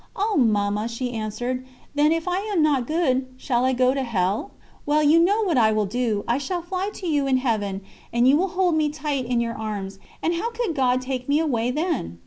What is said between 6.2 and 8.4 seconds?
I shall fly to you in Heaven, and you